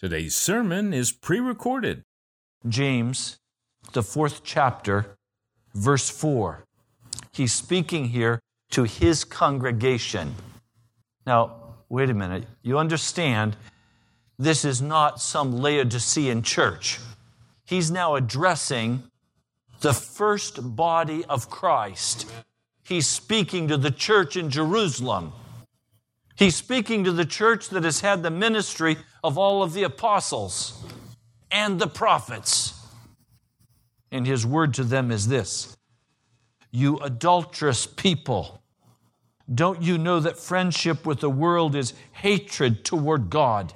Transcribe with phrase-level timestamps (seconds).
[0.00, 2.04] Today's sermon is pre recorded.
[2.66, 3.38] James,
[3.92, 5.18] the fourth chapter,
[5.74, 6.64] verse 4.
[7.32, 8.40] He's speaking here
[8.70, 10.36] to his congregation.
[11.26, 12.46] Now, wait a minute.
[12.62, 13.58] You understand,
[14.38, 16.98] this is not some Laodicean church.
[17.66, 19.02] He's now addressing
[19.82, 22.26] the first body of Christ.
[22.82, 25.34] He's speaking to the church in Jerusalem.
[26.40, 30.82] He's speaking to the church that has had the ministry of all of the apostles
[31.50, 32.72] and the prophets.
[34.10, 35.76] And his word to them is this
[36.72, 38.62] You adulterous people,
[39.54, 43.74] don't you know that friendship with the world is hatred toward God?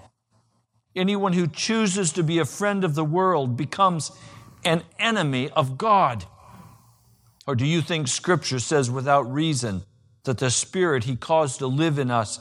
[0.97, 4.11] Anyone who chooses to be a friend of the world becomes
[4.65, 6.25] an enemy of God.
[7.47, 9.83] Or do you think Scripture says without reason
[10.23, 12.41] that the Spirit He caused to live in us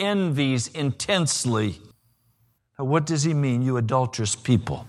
[0.00, 1.78] envies intensely?
[2.78, 4.86] Now, what does He mean, you adulterous people?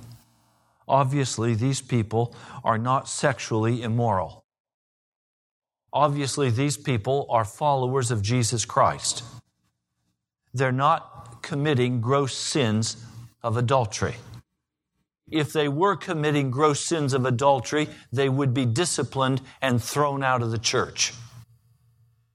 [0.88, 4.44] Obviously, these people are not sexually immoral.
[5.94, 9.24] Obviously, these people are followers of Jesus Christ.
[10.54, 12.98] They're not committing gross sins
[13.44, 14.16] of adultery.
[15.30, 20.42] If they were committing gross sins of adultery, they would be disciplined and thrown out
[20.42, 21.14] of the church.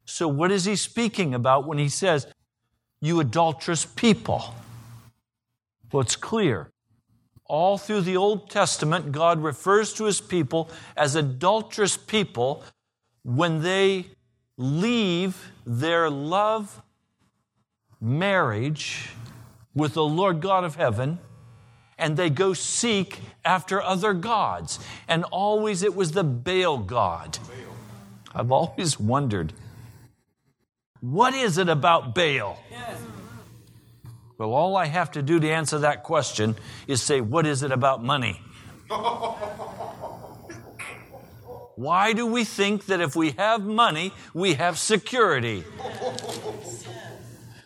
[0.07, 2.27] So, what is he speaking about when he says,
[3.01, 4.55] You adulterous people?
[5.93, 6.71] Well, it's clear.
[7.45, 12.65] All through the Old Testament, God refers to his people as adulterous people
[13.23, 14.07] when they
[14.57, 16.83] leave their love
[18.01, 19.11] marriage
[19.75, 21.19] with the Lord God of heaven
[21.99, 24.79] and they go seek after other gods.
[25.09, 27.39] And always it was the Baal God.
[28.35, 29.53] I've always wondered
[31.01, 32.59] what is it about Baal?
[34.39, 36.57] Well, all I have to do to answer that question
[36.87, 38.41] is say, What is it about money?
[41.77, 45.65] Why do we think that if we have money, we have security?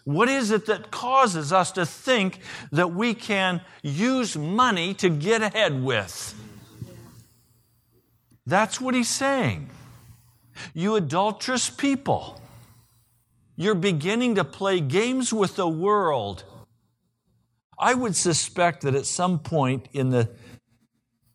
[0.04, 2.40] What is it that causes us to think
[2.72, 6.34] that we can use money to get ahead with?
[8.46, 9.70] That's what he's saying.
[10.74, 12.40] You adulterous people,
[13.60, 16.44] you're beginning to play games with the world.
[17.78, 20.30] I would suspect that at some point in the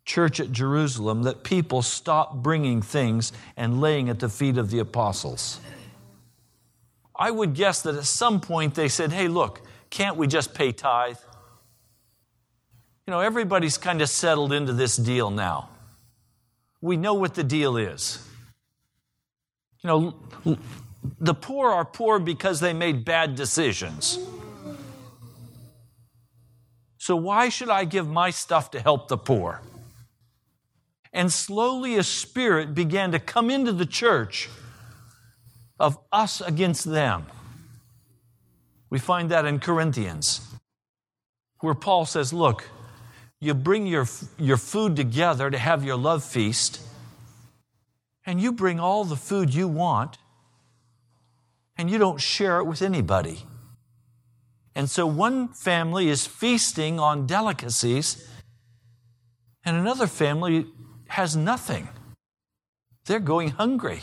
[0.05, 4.79] church at Jerusalem that people stopped bringing things and laying at the feet of the
[4.79, 5.59] apostles.
[7.15, 9.61] I would guess that at some point they said, "Hey, look,
[9.91, 11.19] can't we just pay tithe?"
[13.05, 15.69] You know, everybody's kind of settled into this deal now.
[16.81, 18.27] We know what the deal is.
[19.83, 20.57] You know,
[21.19, 24.19] the poor are poor because they made bad decisions.
[26.97, 29.61] So why should I give my stuff to help the poor?
[31.13, 34.49] And slowly a spirit began to come into the church
[35.79, 37.27] of us against them.
[38.89, 40.41] We find that in Corinthians,
[41.59, 42.69] where Paul says, Look,
[43.39, 44.07] you bring your,
[44.37, 46.81] your food together to have your love feast,
[48.25, 50.17] and you bring all the food you want,
[51.77, 53.45] and you don't share it with anybody.
[54.75, 58.29] And so one family is feasting on delicacies,
[59.63, 60.67] and another family
[61.07, 61.87] has nothing.
[63.05, 64.01] They're going hungry.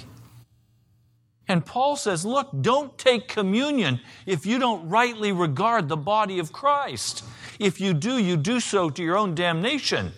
[1.48, 6.52] And Paul says, Look, don't take communion if you don't rightly regard the body of
[6.52, 7.24] Christ.
[7.58, 10.12] If you do, you do so to your own damnation.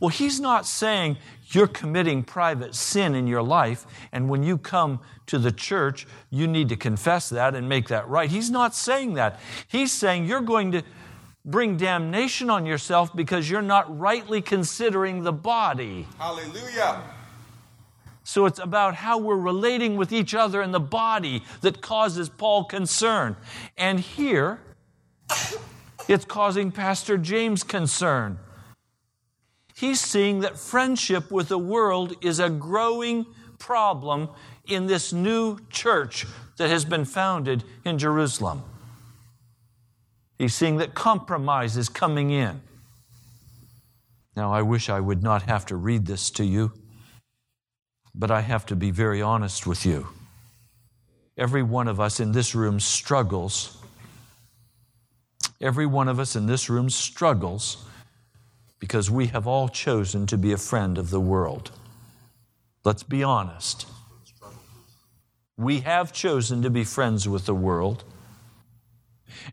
[0.00, 1.16] Well, he's not saying
[1.48, 6.46] you're committing private sin in your life, and when you come to the church, you
[6.46, 8.30] need to confess that and make that right.
[8.30, 9.40] He's not saying that.
[9.68, 10.82] He's saying you're going to
[11.44, 16.06] bring damnation on yourself because you're not rightly considering the body.
[16.18, 17.02] Hallelujah.
[18.24, 22.64] So it's about how we're relating with each other in the body that causes Paul
[22.64, 23.36] concern.
[23.78, 24.58] And here,
[26.08, 28.40] it's causing Pastor James concern.
[29.76, 33.26] He's seeing that friendship with the world is a growing
[33.58, 34.30] problem
[34.66, 36.24] in this new church
[36.56, 38.62] that has been founded in Jerusalem.
[40.38, 42.62] He's seeing that compromise is coming in.
[44.34, 46.72] Now, I wish I would not have to read this to you,
[48.14, 50.08] but I have to be very honest with you.
[51.36, 53.76] Every one of us in this room struggles.
[55.60, 57.84] Every one of us in this room struggles
[58.86, 61.72] because we have all chosen to be a friend of the world.
[62.84, 63.84] Let's be honest.
[65.56, 68.04] We have chosen to be friends with the world.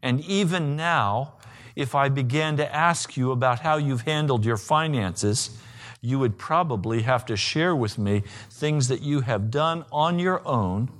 [0.03, 1.33] And even now,
[1.75, 5.57] if I began to ask you about how you've handled your finances,
[5.99, 8.21] you would probably have to share with me
[8.51, 10.91] things that you have done on your own,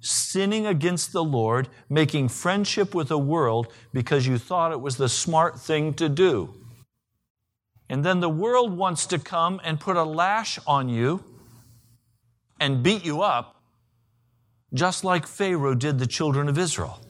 [0.00, 5.08] sinning against the Lord, making friendship with the world because you thought it was the
[5.08, 6.52] smart thing to do.
[7.92, 11.22] And then the world wants to come and put a lash on you
[12.58, 13.60] and beat you up,
[14.72, 17.04] just like Pharaoh did the children of Israel.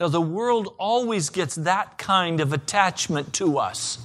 [0.00, 3.98] Now, the world always gets that kind of attachment to us.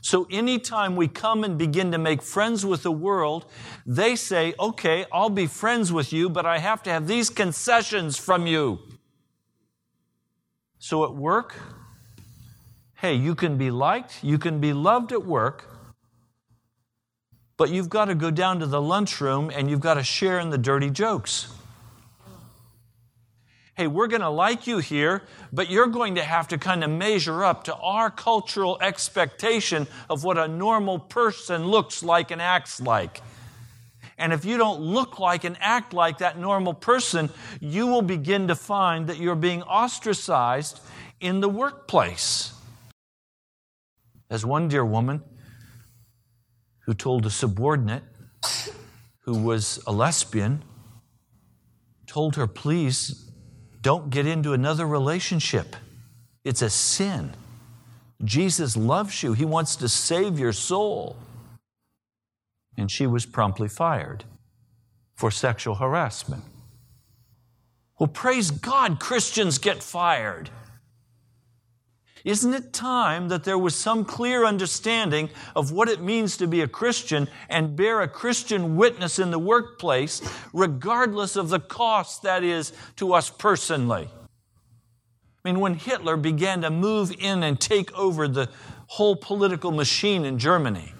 [0.00, 3.46] So, anytime we come and begin to make friends with the world,
[3.86, 8.16] they say, okay, I'll be friends with you, but I have to have these concessions
[8.16, 8.80] from you.
[10.80, 11.54] So, at work,
[12.96, 15.68] hey, you can be liked, you can be loved at work,
[17.56, 20.50] but you've got to go down to the lunchroom and you've got to share in
[20.50, 21.48] the dirty jokes
[23.76, 25.22] hey, we're going to like you here,
[25.52, 30.22] but you're going to have to kind of measure up to our cultural expectation of
[30.22, 33.20] what a normal person looks like and acts like.
[34.16, 38.46] And if you don't look like and act like that normal person, you will begin
[38.46, 40.80] to find that you're being ostracized
[41.20, 42.53] in the workplace.
[44.30, 45.22] As one dear woman
[46.80, 48.02] who told a subordinate
[49.20, 50.62] who was a lesbian,
[52.06, 53.30] told her, please
[53.80, 55.76] don't get into another relationship.
[56.44, 57.32] It's a sin.
[58.22, 61.16] Jesus loves you, He wants to save your soul.
[62.76, 64.24] And she was promptly fired
[65.14, 66.44] for sexual harassment.
[67.98, 70.50] Well, praise God, Christians get fired.
[72.24, 76.62] Isn't it time that there was some clear understanding of what it means to be
[76.62, 80.22] a Christian and bear a Christian witness in the workplace,
[80.54, 84.08] regardless of the cost that is to us personally?
[85.44, 88.48] I mean, when Hitler began to move in and take over the
[88.86, 90.92] whole political machine in Germany.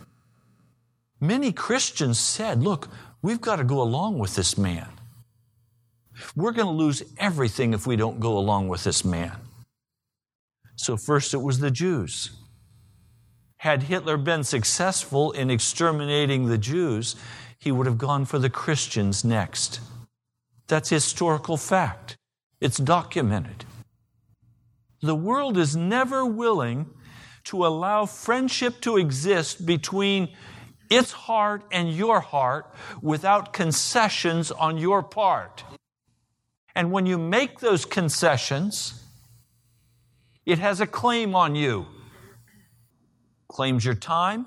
[1.21, 2.89] Many Christians said, Look,
[3.23, 4.89] we've got to go along with this man.
[6.37, 9.33] We're going to lose everything if we don't go along with this man.
[10.77, 12.31] So, first it was the Jews.
[13.59, 17.17] Had Hitler been successful in exterminating the Jews,
[17.59, 19.81] he would have gone for the Christians next.
[20.67, 22.17] That's historical fact.
[22.61, 23.65] It's documented.
[25.01, 26.91] The world is never willing
[27.45, 30.29] to allow friendship to exist between
[30.91, 35.65] its heart and your heart without concessions on your part.
[36.75, 39.04] And when you make those concessions,
[40.47, 41.87] it has a claim on you.
[43.49, 44.47] Claims your time,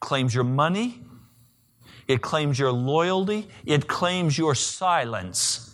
[0.00, 1.02] claims your money,
[2.08, 5.68] it claims your loyalty, it claims your silence.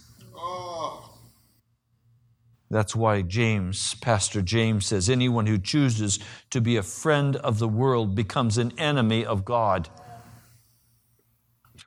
[2.70, 6.18] That's why James, Pastor James says, anyone who chooses
[6.50, 9.88] to be a friend of the world becomes an enemy of God.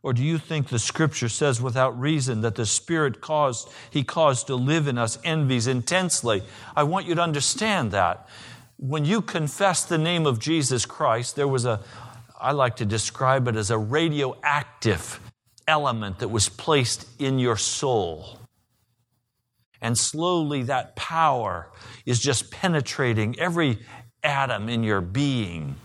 [0.03, 4.47] Or do you think the scripture says without reason that the Spirit caused, He caused
[4.47, 6.41] to live in us envies intensely?
[6.75, 8.27] I want you to understand that.
[8.77, 11.81] When you confess the name of Jesus Christ, there was a,
[12.39, 15.19] I like to describe it as a radioactive
[15.67, 18.39] element that was placed in your soul.
[19.81, 21.69] And slowly that power
[22.07, 23.77] is just penetrating every
[24.23, 25.75] atom in your being.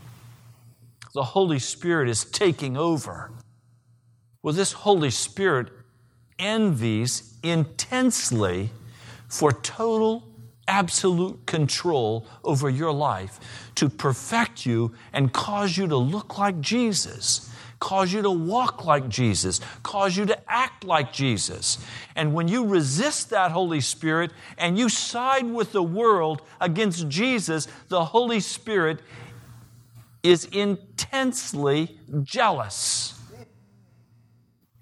[1.14, 3.30] The Holy Spirit is taking over.
[4.46, 5.70] Well, this Holy Spirit
[6.38, 8.70] envies intensely
[9.26, 10.22] for total,
[10.68, 13.40] absolute control over your life
[13.74, 17.50] to perfect you and cause you to look like Jesus,
[17.80, 21.84] cause you to walk like Jesus, cause you to act like Jesus.
[22.14, 27.66] And when you resist that Holy Spirit and you side with the world against Jesus,
[27.88, 29.00] the Holy Spirit
[30.22, 33.15] is intensely jealous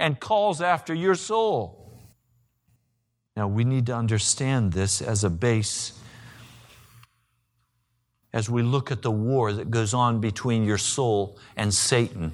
[0.04, 1.90] and calls after your soul.
[3.34, 5.99] Now, we need to understand this as a base
[8.30, 12.32] as we look at the war that goes on between your soul and Satan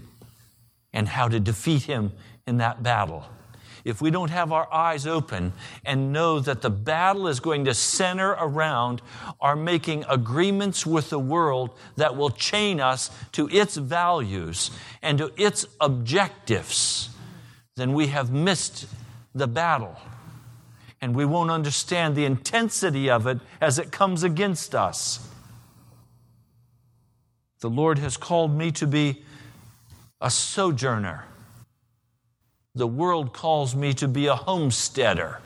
[0.92, 2.10] and how to defeat him
[2.44, 3.24] in that battle.
[3.84, 5.52] If we don't have our eyes open
[5.84, 9.00] and know that the battle is going to center around
[9.40, 14.72] our making agreements with the world that will chain us to its values
[15.02, 17.10] and to its objectives,
[17.80, 18.86] then we have missed
[19.34, 19.96] the battle.
[21.00, 25.26] And we won't understand the intensity of it as it comes against us.
[27.60, 29.22] The Lord has called me to be
[30.20, 31.24] a sojourner.
[32.74, 35.40] The world calls me to be a homesteader.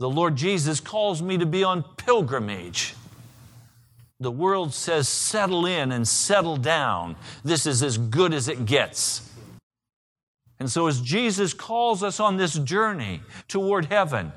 [0.00, 2.94] The Lord Jesus calls me to be on pilgrimage.
[4.20, 7.16] The world says, settle in and settle down.
[7.44, 9.30] This is as good as it gets.
[10.64, 14.32] And so, as Jesus calls us on this journey toward heaven,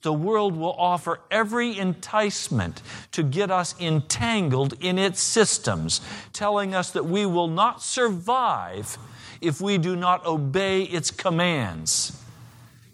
[0.00, 2.80] the world will offer every enticement
[3.12, 6.00] to get us entangled in its systems,
[6.32, 8.96] telling us that we will not survive
[9.42, 12.18] if we do not obey its commands.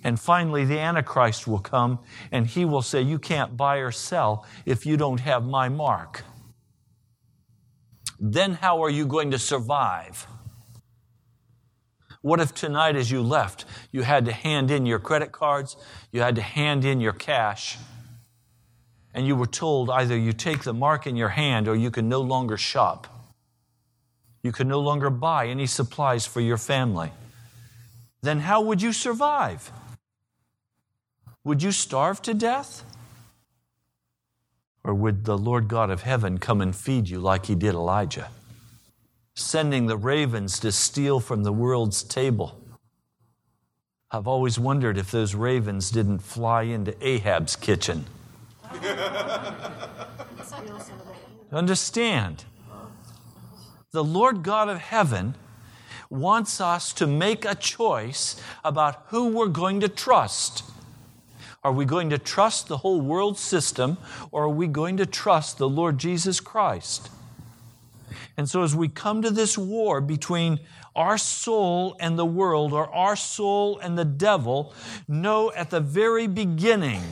[0.02, 2.00] And finally, the Antichrist will come
[2.32, 6.24] and he will say, You can't buy or sell if you don't have my mark.
[8.18, 10.26] Then, how are you going to survive?
[12.22, 15.76] What if tonight, as you left, you had to hand in your credit cards,
[16.12, 17.78] you had to hand in your cash,
[19.14, 22.08] and you were told either you take the mark in your hand or you can
[22.08, 23.06] no longer shop?
[24.42, 27.10] You can no longer buy any supplies for your family.
[28.22, 29.72] Then how would you survive?
[31.44, 32.84] Would you starve to death?
[34.84, 38.30] Or would the Lord God of heaven come and feed you like he did Elijah?
[39.40, 42.60] Sending the ravens to steal from the world's table.
[44.10, 48.06] I've always wondered if those ravens didn't fly into Ahab's kitchen.
[51.52, 52.44] Understand,
[53.92, 55.34] the Lord God of heaven
[56.08, 60.64] wants us to make a choice about who we're going to trust.
[61.62, 63.98] Are we going to trust the whole world system
[64.30, 67.10] or are we going to trust the Lord Jesus Christ?
[68.36, 70.60] And so, as we come to this war between
[70.96, 74.74] our soul and the world, or our soul and the devil,
[75.06, 77.02] know at the very beginning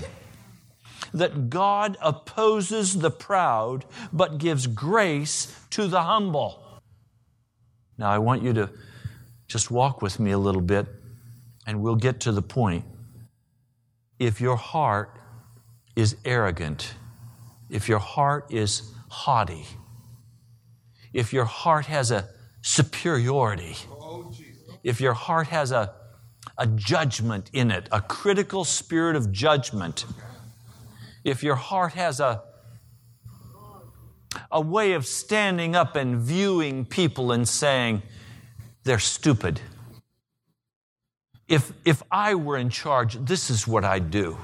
[1.12, 6.62] that God opposes the proud but gives grace to the humble.
[7.96, 8.70] Now, I want you to
[9.48, 10.86] just walk with me a little bit
[11.66, 12.84] and we'll get to the point.
[14.18, 15.18] If your heart
[15.96, 16.94] is arrogant,
[17.70, 19.66] if your heart is haughty,
[21.12, 22.28] if your heart has a
[22.62, 23.76] superiority,
[24.82, 25.92] if your heart has a,
[26.56, 30.04] a judgment in it, a critical spirit of judgment,
[31.24, 32.42] if your heart has a,
[34.50, 38.02] a way of standing up and viewing people and saying,
[38.84, 39.60] they're stupid.
[41.48, 44.36] If, if I were in charge, this is what I'd do.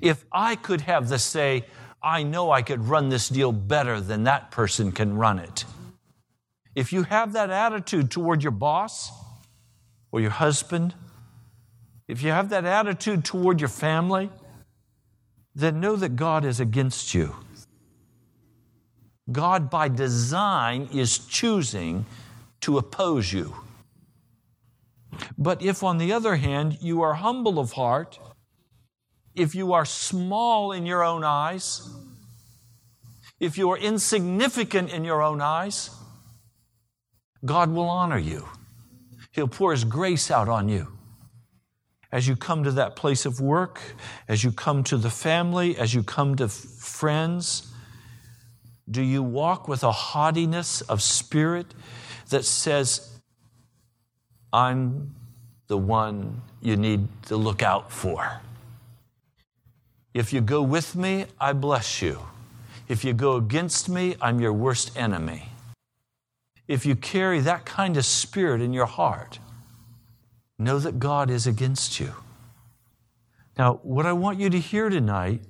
[0.00, 1.64] If I could have the say,
[2.04, 5.64] I know I could run this deal better than that person can run it.
[6.74, 9.10] If you have that attitude toward your boss
[10.12, 10.94] or your husband,
[12.06, 14.28] if you have that attitude toward your family,
[15.54, 17.36] then know that God is against you.
[19.32, 22.04] God, by design, is choosing
[22.60, 23.54] to oppose you.
[25.38, 28.18] But if, on the other hand, you are humble of heart,
[29.34, 31.88] if you are small in your own eyes,
[33.40, 35.90] if you are insignificant in your own eyes,
[37.44, 38.46] God will honor you.
[39.32, 40.88] He'll pour His grace out on you.
[42.12, 43.80] As you come to that place of work,
[44.28, 47.72] as you come to the family, as you come to f- friends,
[48.88, 51.74] do you walk with a haughtiness of spirit
[52.28, 53.18] that says,
[54.52, 55.16] I'm
[55.66, 58.40] the one you need to look out for?
[60.14, 62.20] If you go with me, I bless you.
[62.88, 65.48] If you go against me, I'm your worst enemy.
[66.68, 69.40] If you carry that kind of spirit in your heart,
[70.58, 72.12] know that God is against you.
[73.58, 75.40] Now, what I want you to hear tonight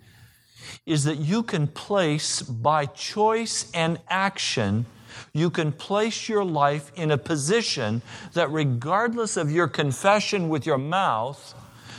[0.87, 4.87] is that you can place by choice and action,
[5.35, 8.01] you can place your life in a position
[8.33, 11.55] that, regardless of your confession with your mouth,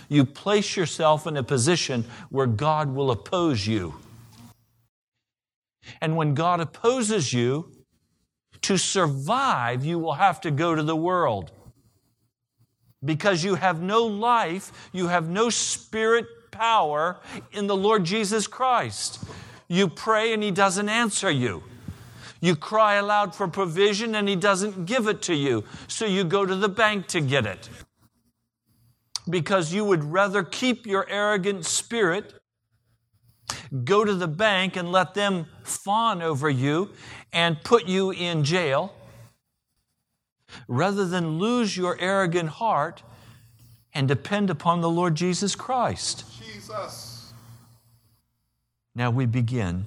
[0.09, 3.95] you place yourself in a position where God will oppose you.
[6.01, 7.75] And when God opposes you,
[8.65, 11.51] to survive, you will have to go to the world.
[13.03, 17.19] Because you have no life, you have no spirit power
[17.51, 19.23] in the Lord Jesus Christ.
[19.67, 21.61] You pray and He doesn't answer you.
[22.41, 25.63] You cry aloud for provision and He doesn't give it to you.
[25.87, 27.69] So you go to the bank to get it.
[29.29, 32.33] Because you would rather keep your arrogant spirit,
[33.83, 36.91] go to the bank and let them fawn over you
[37.33, 38.93] and put you in jail,
[40.67, 43.03] rather than lose your arrogant heart
[43.93, 46.25] and depend upon the Lord Jesus Christ.
[46.39, 47.33] Jesus.
[48.93, 49.85] Now we begin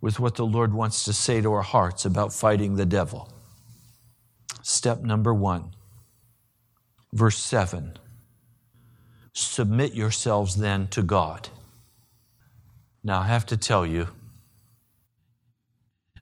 [0.00, 3.32] with what the Lord wants to say to our hearts about fighting the devil.
[4.62, 5.72] Step number one,
[7.14, 7.96] verse 7.
[9.32, 11.48] Submit yourselves then to God.
[13.02, 14.08] Now I have to tell you,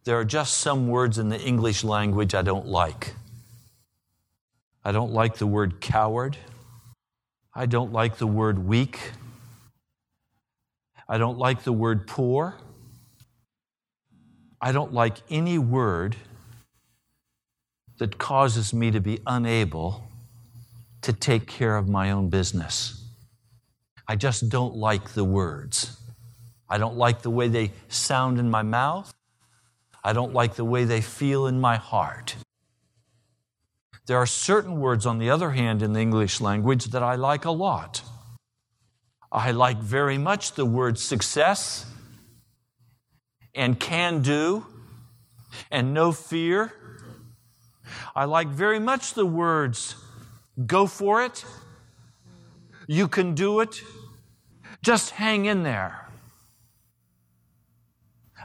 [0.04, 3.14] there are just some words in the English language I don't like.
[4.84, 6.36] I don't like the word coward.
[7.54, 9.12] I don't like the word weak.
[11.08, 12.56] I don't like the word poor.
[14.60, 16.16] I don't like any word
[17.98, 20.11] that causes me to be unable
[21.02, 23.04] to take care of my own business.
[24.08, 25.98] I just don't like the words.
[26.68, 29.12] I don't like the way they sound in my mouth.
[30.02, 32.36] I don't like the way they feel in my heart.
[34.06, 37.44] There are certain words, on the other hand, in the English language that I like
[37.44, 38.02] a lot.
[39.30, 41.86] I like very much the word success
[43.54, 44.66] and can do
[45.70, 46.72] and no fear.
[48.14, 49.94] I like very much the words
[50.66, 51.44] go for it,
[52.86, 53.82] you can do it,
[54.82, 56.08] just hang in there.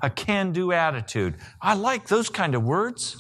[0.02, 1.36] A can do attitude.
[1.62, 3.18] I like those kind of words.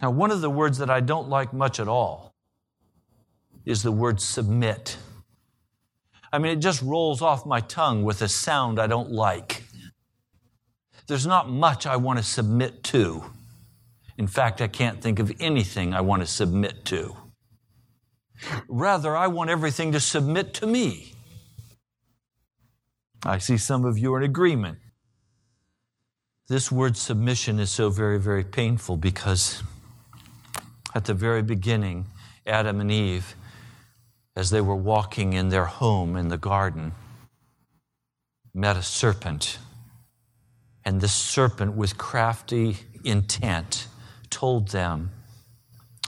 [0.00, 2.34] Now, one of the words that I don't like much at all
[3.64, 4.96] is the word submit.
[6.32, 9.62] I mean, it just rolls off my tongue with a sound I don't like.
[11.06, 13.22] There's not much I want to submit to.
[14.18, 17.16] In fact, I can't think of anything I want to submit to.
[18.68, 21.14] Rather, I want everything to submit to me.
[23.24, 24.78] I see some of you are in agreement.
[26.48, 29.62] This word submission is so very, very painful because
[30.94, 32.06] at the very beginning,
[32.46, 33.36] Adam and Eve,
[34.34, 36.92] as they were walking in their home in the garden,
[38.52, 39.58] met a serpent.
[40.84, 43.86] And this serpent, with crafty intent,
[44.32, 45.10] told them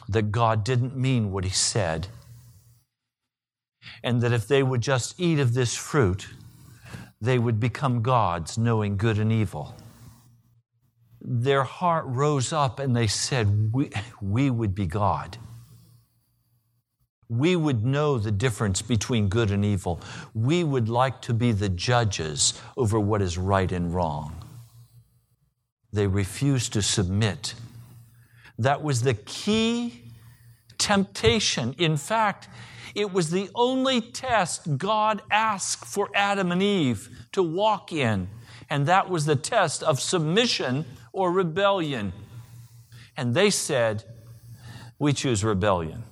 [0.09, 2.09] that God didn't mean what he said.
[4.03, 6.27] And that if they would just eat of this fruit,
[7.21, 9.77] they would become gods, knowing good and evil.
[11.21, 15.39] Their heart rose up and they said, We, we would be God.
[17.29, 20.01] We would know the difference between good and evil.
[20.35, 24.37] We would like to be the judges over what is right and wrong.
[25.93, 27.55] They refused to submit.
[28.59, 30.03] That was the key
[30.79, 31.75] temptation.
[31.79, 32.49] In fact,
[32.95, 38.29] it was the only test God asked for Adam and Eve to walk in,
[38.71, 42.13] and that was the test of submission or rebellion.
[43.17, 44.05] And they said,
[44.99, 46.05] We choose rebellion.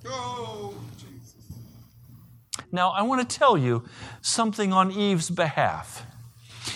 [2.71, 3.87] Now, I want to tell you
[4.21, 6.05] something on Eve's behalf.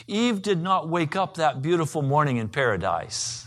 [0.05, 3.46] Eve did not wake up that beautiful morning in paradise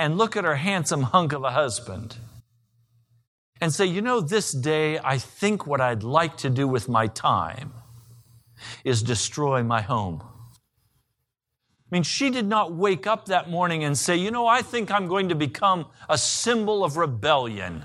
[0.00, 2.16] and look at her handsome hunk of a husband
[3.60, 7.06] and say, you know, this day I think what I'd like to do with my
[7.06, 7.74] time
[8.82, 10.22] is destroy my home.
[10.24, 14.90] I mean, she did not wake up that morning and say, you know, I think
[14.90, 17.82] I'm going to become a symbol of rebellion.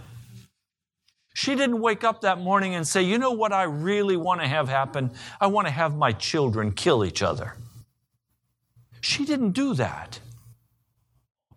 [1.34, 4.48] She didn't wake up that morning and say, you know what I really want to
[4.48, 5.12] have happen?
[5.42, 7.56] I want to have my children kill each other.
[9.02, 10.22] She didn't do that.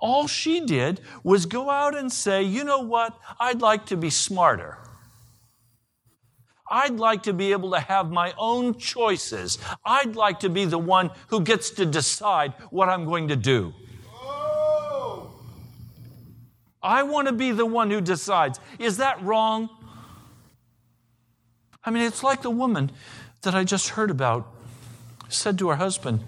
[0.01, 3.19] All she did was go out and say, you know what?
[3.41, 4.79] I'd like to be smarter.
[6.71, 9.59] I'd like to be able to have my own choices.
[9.85, 13.73] I'd like to be the one who gets to decide what I'm going to do.
[16.83, 18.61] I want to be the one who decides.
[18.79, 19.69] Is that wrong?
[21.85, 22.93] I mean, it's like the woman
[23.43, 24.47] that I just heard about
[25.29, 26.23] said to her husband,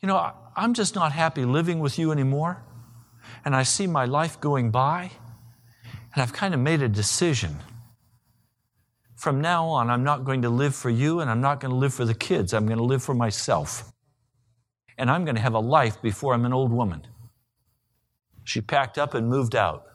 [0.00, 2.62] You know, I'm just not happy living with you anymore.
[3.44, 5.10] And I see my life going by,
[6.12, 7.56] and I've kind of made a decision.
[9.16, 11.76] From now on, I'm not going to live for you, and I'm not going to
[11.76, 12.52] live for the kids.
[12.52, 13.92] I'm going to live for myself.
[14.98, 17.06] And I'm going to have a life before I'm an old woman.
[18.44, 19.86] She packed up and moved out.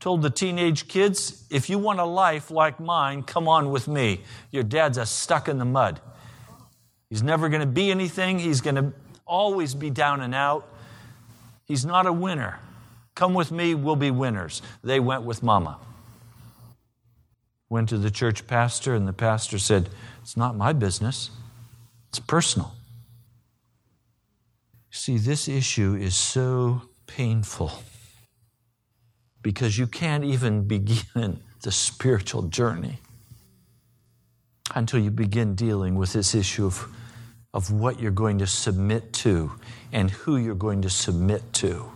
[0.00, 4.22] Told the teenage kids, if you want a life like mine, come on with me.
[4.50, 6.00] Your dad's a stuck in the mud.
[7.10, 8.38] He's never going to be anything.
[8.38, 8.92] He's going to
[9.26, 10.68] always be down and out.
[11.64, 12.58] He's not a winner.
[13.14, 14.60] Come with me, we'll be winners.
[14.82, 15.78] They went with mama.
[17.68, 19.88] Went to the church pastor, and the pastor said,
[20.22, 21.30] It's not my business,
[22.08, 22.74] it's personal.
[24.90, 27.72] See, this issue is so painful
[29.42, 33.00] because you can't even begin the spiritual journey
[34.74, 36.86] until you begin dealing with this issue of,
[37.54, 39.52] of what you're going to submit to
[39.92, 41.90] and who you're going to submit to.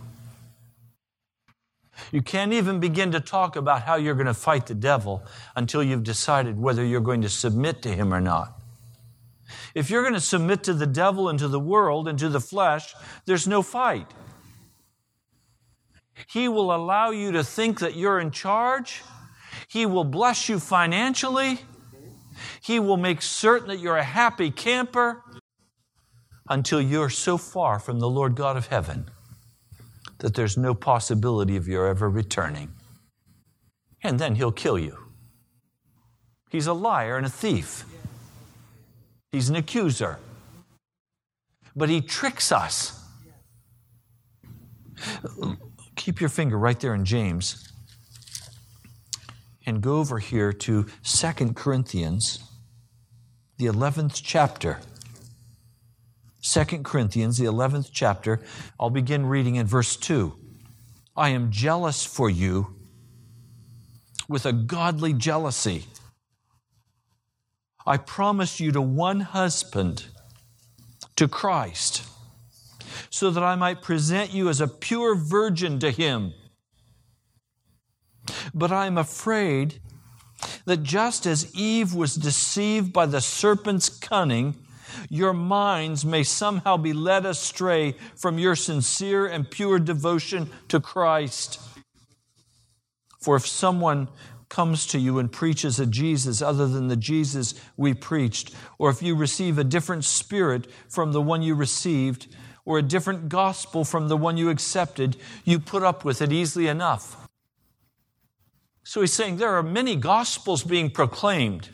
[2.13, 5.21] You can't even begin to talk about how you're going to fight the devil
[5.57, 8.57] until you've decided whether you're going to submit to him or not.
[9.75, 12.39] If you're going to submit to the devil and to the world and to the
[12.39, 12.95] flesh,
[13.25, 14.07] there's no fight.
[16.27, 19.03] He will allow you to think that you're in charge.
[19.67, 21.59] He will bless you financially.
[22.61, 25.23] He will make certain that you're a happy camper
[26.49, 29.09] until you're so far from the Lord God of heaven
[30.17, 32.69] that there's no possibility of your ever returning.
[34.03, 34.97] And then he'll kill you.
[36.49, 37.85] He's a liar and a thief.
[39.31, 40.17] He's an accuser.
[41.75, 42.99] But he tricks us.
[45.95, 47.71] Keep your finger right there in James
[49.65, 52.39] and go over here to Second Corinthians,
[53.57, 54.79] the 11th chapter.
[56.41, 58.41] 2 Corinthians, the 11th chapter.
[58.79, 60.37] I'll begin reading in verse 2.
[61.15, 62.75] I am jealous for you
[64.29, 65.85] with a godly jealousy.
[67.85, 70.05] I promised you to one husband,
[71.15, 72.03] to Christ,
[73.09, 76.33] so that I might present you as a pure virgin to him.
[78.53, 79.81] But I am afraid
[80.65, 84.55] that just as Eve was deceived by the serpent's cunning,
[85.09, 91.61] your minds may somehow be led astray from your sincere and pure devotion to Christ.
[93.21, 94.07] For if someone
[94.49, 99.01] comes to you and preaches a Jesus other than the Jesus we preached, or if
[99.01, 102.27] you receive a different spirit from the one you received,
[102.65, 106.67] or a different gospel from the one you accepted, you put up with it easily
[106.67, 107.27] enough.
[108.83, 111.69] So he's saying there are many gospels being proclaimed.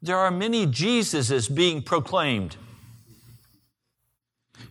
[0.00, 2.56] There are many Jesuses being proclaimed.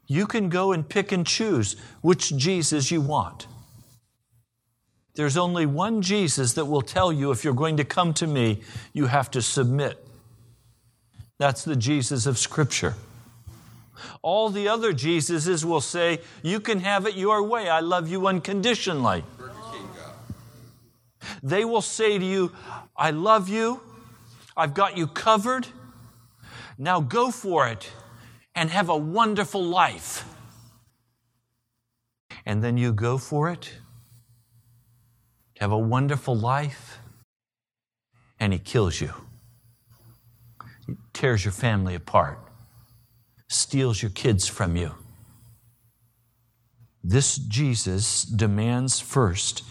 [0.07, 3.47] You can go and pick and choose which Jesus you want.
[5.15, 8.61] There's only one Jesus that will tell you if you're going to come to me,
[8.93, 10.05] you have to submit.
[11.39, 12.93] That's the Jesus of Scripture.
[14.21, 17.67] All the other Jesuses will say, You can have it your way.
[17.67, 19.23] I love you unconditionally.
[21.43, 22.51] They will say to you,
[22.95, 23.81] I love you.
[24.57, 25.67] I've got you covered.
[26.79, 27.91] Now go for it
[28.55, 30.25] and have a wonderful life.
[32.43, 33.71] And then you go for it,
[35.59, 36.99] have a wonderful life,
[38.39, 39.13] and he kills you.
[40.87, 42.39] He tears your family apart,
[43.49, 44.95] steals your kids from you.
[47.03, 49.63] This Jesus demands first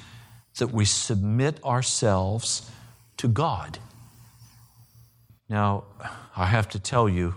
[0.58, 2.70] that we submit ourselves
[3.16, 3.78] to God.
[5.48, 5.84] Now,
[6.36, 7.36] I have to tell you,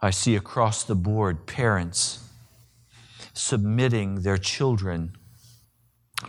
[0.00, 2.22] I see across the board parents
[3.32, 5.16] submitting their children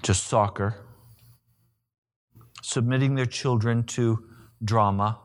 [0.01, 0.75] to soccer,
[2.61, 4.23] submitting their children to
[4.63, 5.19] drama,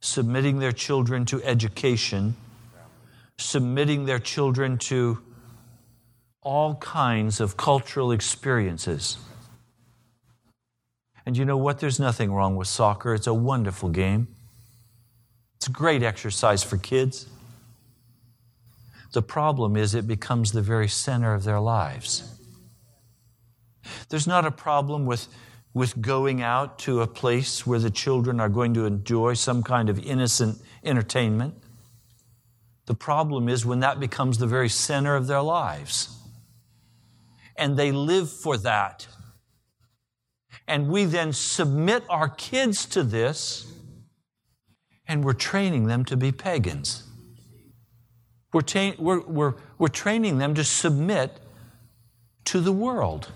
[0.00, 2.36] submitting their children to education,
[3.38, 5.18] submitting their children to
[6.42, 9.16] all kinds of cultural experiences.
[11.26, 11.80] And you know what?
[11.80, 13.14] There's nothing wrong with soccer.
[13.14, 14.28] It's a wonderful game.
[15.56, 17.26] It's a great exercise for kids.
[19.12, 22.30] The problem is it becomes the very center of their lives.
[24.08, 25.28] There's not a problem with,
[25.72, 29.88] with going out to a place where the children are going to enjoy some kind
[29.88, 31.54] of innocent entertainment.
[32.86, 36.18] The problem is when that becomes the very center of their lives.
[37.56, 39.06] And they live for that.
[40.66, 43.70] And we then submit our kids to this,
[45.06, 47.04] and we're training them to be pagans.
[48.52, 51.40] We're, we're, we're, we're training them to submit
[52.46, 53.30] to the world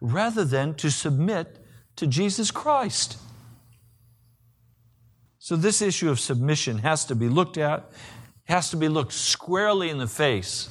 [0.00, 1.64] rather than to submit
[1.96, 3.18] to Jesus Christ.
[5.38, 7.88] So, this issue of submission has to be looked at,
[8.44, 10.68] has to be looked squarely in the face.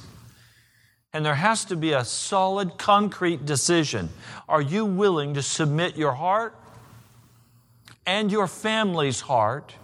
[1.12, 4.10] And there has to be a solid, concrete decision.
[4.48, 6.54] Are you willing to submit your heart
[8.06, 9.74] and your family's heart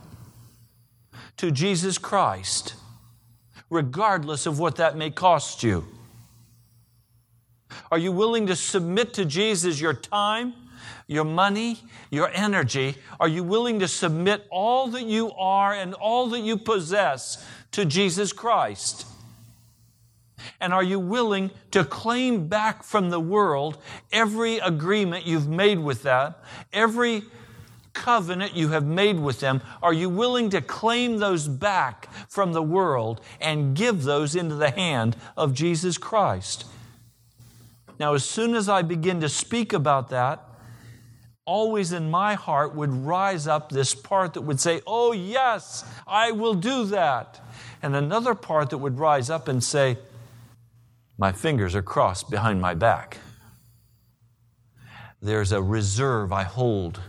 [1.38, 2.74] to Jesus Christ,
[3.70, 5.86] regardless of what that may cost you?
[7.90, 10.54] Are you willing to submit to Jesus your time,
[11.06, 11.80] your money,
[12.10, 12.96] your energy?
[13.18, 17.84] Are you willing to submit all that you are and all that you possess to
[17.84, 19.06] Jesus Christ?
[20.60, 23.78] And are you willing to claim back from the world
[24.12, 26.38] every agreement you've made with that,
[26.72, 27.22] every
[27.92, 29.60] covenant you have made with them?
[29.82, 34.70] Are you willing to claim those back from the world and give those into the
[34.70, 36.66] hand of Jesus Christ?
[37.98, 40.42] Now, as soon as I begin to speak about that,
[41.44, 46.32] always in my heart would rise up this part that would say, Oh, yes, I
[46.32, 47.40] will do that.
[47.82, 49.98] And another part that would rise up and say,
[51.22, 53.18] My fingers are crossed behind my back.
[55.20, 57.00] There's a reserve I hold.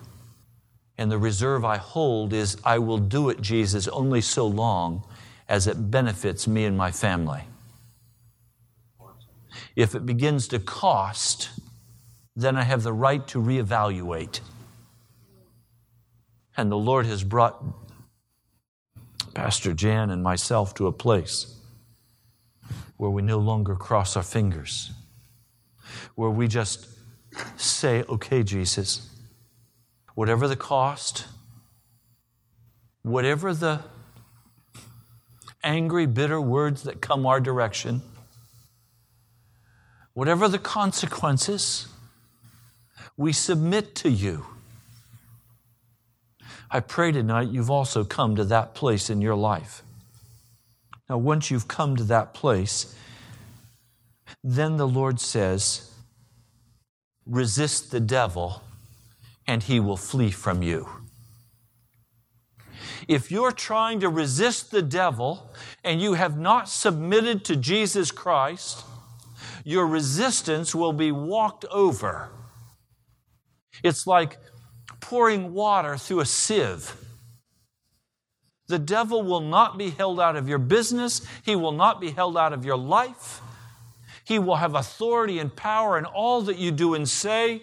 [0.99, 5.03] And the reserve I hold is, I will do it, Jesus, only so long
[5.49, 7.45] as it benefits me and my family.
[9.75, 11.49] If it begins to cost,
[12.35, 14.41] then I have the right to reevaluate.
[16.55, 17.65] And the Lord has brought
[19.33, 21.52] Pastor Jan and myself to a place
[22.97, 24.91] where we no longer cross our fingers,
[26.15, 26.87] where we just
[27.57, 29.09] say, okay, Jesus,
[30.15, 31.25] whatever the cost,
[33.01, 33.81] whatever the
[35.63, 38.01] angry, bitter words that come our direction,
[40.13, 41.87] whatever the consequences,
[43.17, 44.45] we submit to you.
[46.69, 49.83] I pray tonight you've also come to that place in your life.
[51.09, 52.95] Now, once you've come to that place,
[54.43, 55.91] then the Lord says,
[57.25, 58.61] resist the devil
[59.47, 60.87] and he will flee from you.
[63.07, 65.51] If you're trying to resist the devil
[65.83, 68.83] and you have not submitted to Jesus Christ,
[69.65, 72.29] your resistance will be walked over.
[73.83, 74.37] It's like
[75.01, 76.95] pouring water through a sieve.
[78.73, 82.35] The devil will not be held out of your business, he will not be held
[82.35, 83.39] out of your life.
[84.23, 87.61] He will have authority and power in all that you do and say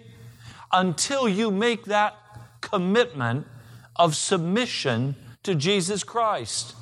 [0.71, 2.15] until you make that
[2.61, 3.49] commitment
[3.97, 6.77] of submission to Jesus Christ.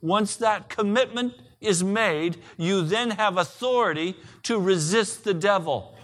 [0.00, 5.94] Once that commitment is made, you then have authority to resist the devil.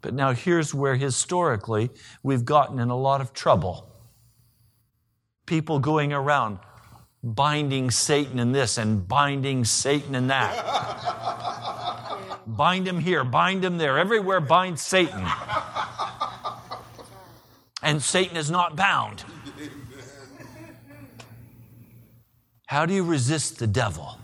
[0.00, 1.90] But now here's where historically
[2.24, 3.91] we've gotten in a lot of trouble.
[5.46, 6.58] People going around
[7.22, 10.54] binding Satan in this and binding Satan in that.
[12.46, 13.98] bind him here, bind him there.
[13.98, 15.26] Everywhere bind Satan.
[17.82, 19.24] And Satan is not bound.
[22.66, 24.18] How do you resist the devil?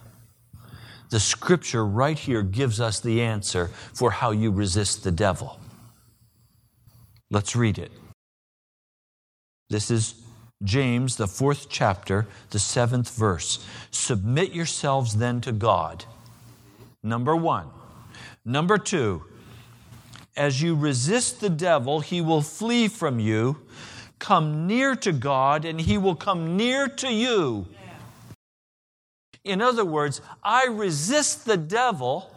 [1.10, 5.58] The scripture right here gives us the answer for how you resist the devil.
[7.30, 7.92] Let's read it.
[9.70, 10.14] This is
[10.62, 13.64] James, the fourth chapter, the seventh verse.
[13.90, 16.04] Submit yourselves then to God.
[17.02, 17.68] Number one.
[18.44, 19.22] Number two,
[20.36, 23.58] as you resist the devil, he will flee from you.
[24.18, 27.66] Come near to God, and he will come near to you.
[29.44, 32.34] In other words, I resist the devil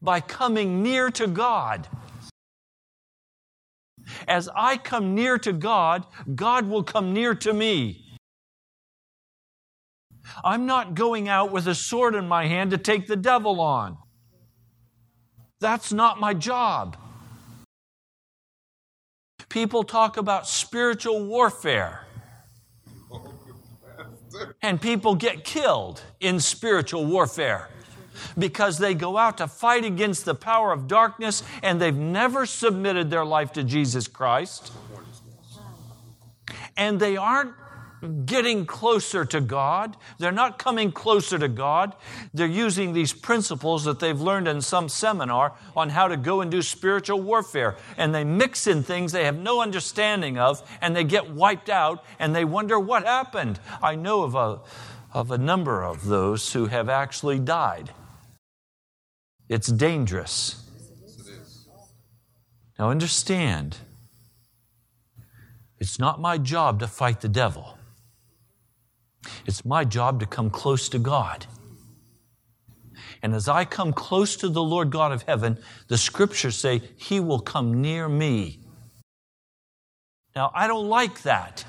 [0.00, 1.86] by coming near to God.
[4.26, 8.04] As I come near to God, God will come near to me.
[10.44, 13.96] I'm not going out with a sword in my hand to take the devil on.
[15.60, 16.96] That's not my job.
[19.48, 22.06] People talk about spiritual warfare.
[24.62, 27.70] And people get killed in spiritual warfare
[28.38, 33.10] because they go out to fight against the power of darkness and they've never submitted
[33.10, 34.72] their life to Jesus Christ.
[36.76, 37.52] And they aren't
[38.24, 39.96] getting closer to God.
[40.18, 41.94] They're not coming closer to God.
[42.32, 46.50] They're using these principles that they've learned in some seminar on how to go and
[46.50, 47.76] do spiritual warfare.
[47.96, 52.04] And they mix in things they have no understanding of, and they get wiped out,
[52.18, 53.58] and they wonder what happened.
[53.82, 54.60] I know of a,
[55.12, 57.90] of a number of those who have actually died.
[59.48, 60.64] It's dangerous.
[62.78, 63.78] Now, understand,
[65.78, 67.78] it's not my job to fight the devil.
[69.46, 71.46] It's my job to come close to God.
[73.22, 75.58] And as I come close to the Lord God of heaven,
[75.88, 78.60] the scriptures say, He will come near me.
[80.36, 81.64] Now, I don't like that.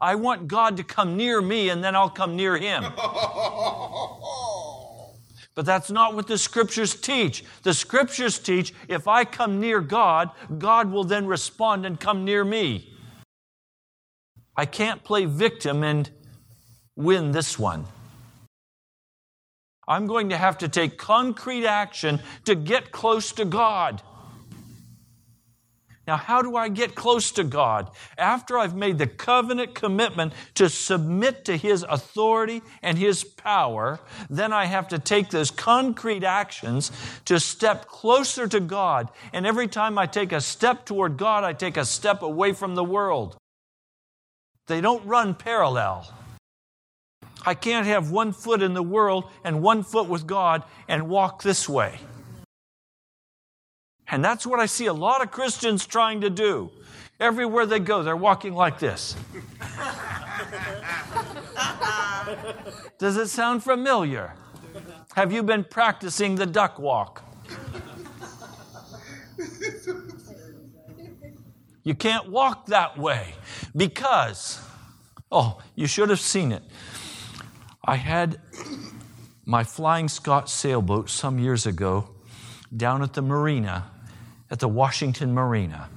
[0.00, 2.84] I want God to come near me and then I'll come near Him.
[5.54, 7.44] But that's not what the scriptures teach.
[7.62, 12.44] The scriptures teach if I come near God, God will then respond and come near
[12.44, 12.92] me.
[14.56, 16.10] I can't play victim and
[16.96, 17.86] win this one.
[19.86, 24.02] I'm going to have to take concrete action to get close to God.
[26.06, 27.90] Now, how do I get close to God?
[28.18, 34.52] After I've made the covenant commitment to submit to His authority and His power, then
[34.52, 36.92] I have to take those concrete actions
[37.24, 39.08] to step closer to God.
[39.32, 42.74] And every time I take a step toward God, I take a step away from
[42.74, 43.38] the world.
[44.66, 46.12] They don't run parallel.
[47.46, 51.42] I can't have one foot in the world and one foot with God and walk
[51.42, 51.98] this way.
[54.14, 56.70] And that's what I see a lot of Christians trying to do.
[57.18, 59.16] Everywhere they go, they're walking like this.
[62.96, 64.34] Does it sound familiar?
[65.16, 67.24] Have you been practicing the duck walk?
[71.82, 73.34] You can't walk that way
[73.74, 74.60] because,
[75.32, 76.62] oh, you should have seen it.
[77.84, 78.40] I had
[79.44, 82.10] my Flying Scot sailboat some years ago
[82.76, 83.90] down at the marina,
[84.54, 85.88] at the Washington Marina.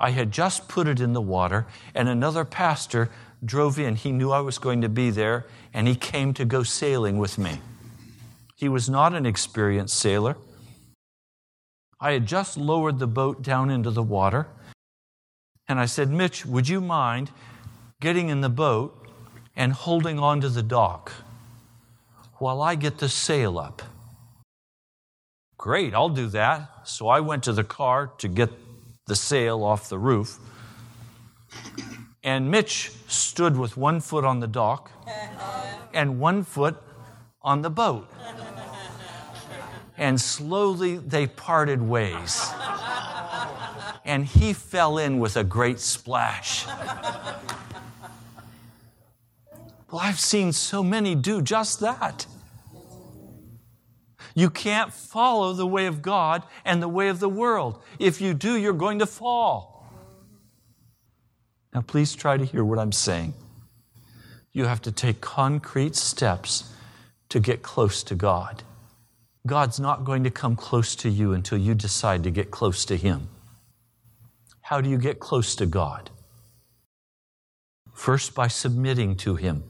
[0.00, 3.08] I had just put it in the water, and another pastor
[3.44, 3.94] drove in.
[3.94, 7.38] He knew I was going to be there, and he came to go sailing with
[7.38, 7.60] me.
[8.56, 10.36] He was not an experienced sailor.
[12.00, 14.48] I had just lowered the boat down into the water,
[15.68, 17.30] and I said, Mitch, would you mind
[18.00, 19.06] getting in the boat
[19.54, 21.12] and holding on to the dock
[22.38, 23.82] while I get the sail up?
[25.60, 26.88] Great, I'll do that.
[26.88, 28.48] So I went to the car to get
[29.04, 30.38] the sail off the roof.
[32.24, 34.90] And Mitch stood with one foot on the dock
[35.92, 36.82] and one foot
[37.42, 38.10] on the boat.
[39.98, 42.50] And slowly they parted ways.
[44.06, 46.66] And he fell in with a great splash.
[49.90, 52.26] Well, I've seen so many do just that.
[54.34, 57.82] You can't follow the way of God and the way of the world.
[57.98, 59.88] If you do, you're going to fall.
[61.74, 63.34] Now, please try to hear what I'm saying.
[64.52, 66.72] You have to take concrete steps
[67.28, 68.64] to get close to God.
[69.46, 72.96] God's not going to come close to you until you decide to get close to
[72.96, 73.28] Him.
[74.62, 76.10] How do you get close to God?
[77.94, 79.62] First, by submitting to Him.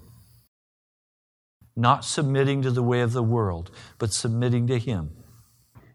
[1.77, 5.11] Not submitting to the way of the world, but submitting to Him.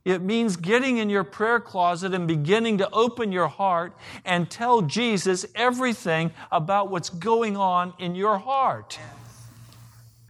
[0.05, 4.81] It means getting in your prayer closet and beginning to open your heart and tell
[4.81, 8.99] Jesus everything about what's going on in your heart.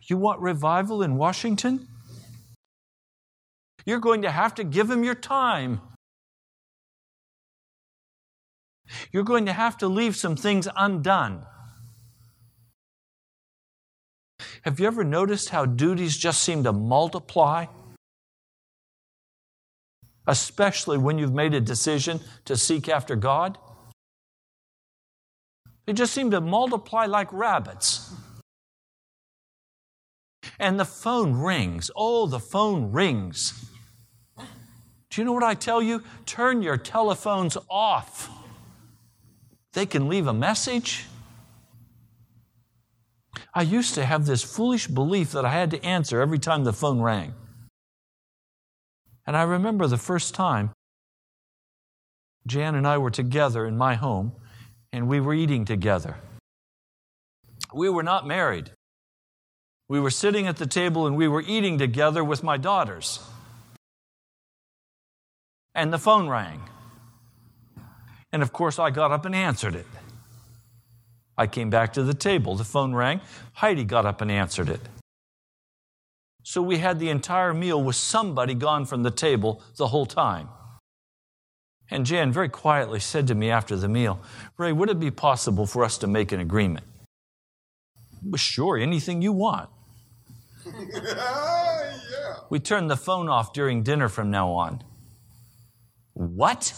[0.07, 1.87] You want revival in Washington?
[3.85, 5.81] You're going to have to give him your time.
[9.11, 11.45] You're going to have to leave some things undone.
[14.66, 17.68] Have you ever noticed how duties just seem to multiply?
[20.26, 23.59] Especially when you've made a decision to seek after God.
[25.86, 28.11] They just seem to multiply like rabbits.
[30.57, 31.91] And the phone rings.
[31.95, 33.70] Oh, the phone rings.
[34.36, 36.01] Do you know what I tell you?
[36.26, 38.32] Turn your telephones off.
[39.74, 41.05] They can leave a message.
[43.57, 46.73] I used to have this foolish belief that I had to answer every time the
[46.73, 47.33] phone rang.
[49.25, 50.71] And I remember the first time
[52.45, 54.33] Jan and I were together in my home
[54.91, 56.17] and we were eating together.
[57.73, 58.71] We were not married.
[59.87, 63.21] We were sitting at the table and we were eating together with my daughters.
[65.73, 66.61] And the phone rang.
[68.31, 69.87] And of course, I got up and answered it.
[71.38, 72.55] I came back to the table.
[72.55, 73.21] The phone rang.
[73.53, 74.81] Heidi got up and answered it.
[76.43, 80.49] So we had the entire meal with somebody gone from the table the whole time.
[81.89, 84.19] And Jan very quietly said to me after the meal,
[84.57, 86.86] Ray, would it be possible for us to make an agreement?
[88.23, 89.69] Well, sure, anything you want.
[92.49, 94.83] We turn the phone off during dinner from now on.
[96.13, 96.73] What?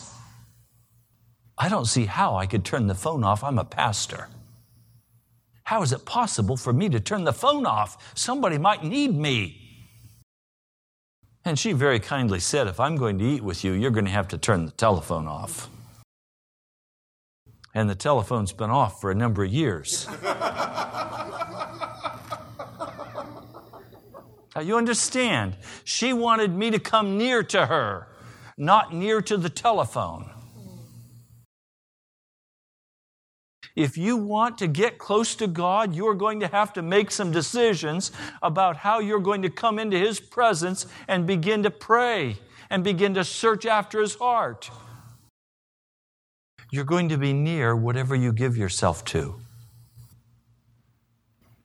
[1.57, 3.43] I don't see how I could turn the phone off.
[3.43, 4.29] I'm a pastor.
[5.67, 8.13] How is it possible for me to turn the phone off?
[8.17, 9.59] Somebody might need me.
[11.43, 14.11] And she very kindly said, If I'm going to eat with you, you're going to
[14.11, 15.69] have to turn the telephone off.
[17.73, 20.07] And the telephone's been off for a number of years.
[20.23, 21.01] now,
[24.63, 28.07] you understand, she wanted me to come near to her,
[28.57, 30.29] not near to the telephone.
[33.77, 37.11] If you want to get close to God, you are going to have to make
[37.11, 38.11] some decisions
[38.41, 42.37] about how you're going to come into His presence and begin to pray
[42.71, 44.71] and begin to search after His heart.
[46.71, 49.35] You're going to be near whatever you give yourself to.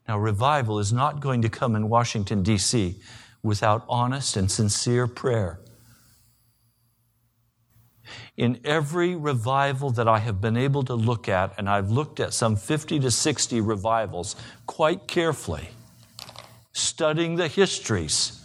[0.07, 3.01] Now, revival is not going to come in Washington, D.C.
[3.43, 5.61] without honest and sincere prayer.
[8.37, 12.33] In every revival that I have been able to look at, and I've looked at
[12.33, 14.37] some 50 to 60 revivals
[14.67, 15.69] quite carefully,
[16.73, 18.41] studying the histories,